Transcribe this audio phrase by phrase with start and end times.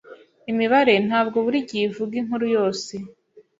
[0.51, 2.93] Imibare ntabwo buri gihe ivuga inkuru yose.